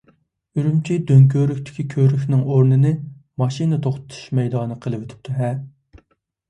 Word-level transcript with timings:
ئۈرۈمچى 0.59 0.95
دۆڭكۆۋرۈكتىكى 1.11 1.85
كۆۋرۈكنىڭ 1.91 2.41
ئورنىنى 2.55 2.95
ماشىنا 3.43 3.81
توختىتىش 3.87 4.27
مەيدانى 4.41 4.81
قىلىۋېتىپتۇ-ھە. 4.89 5.55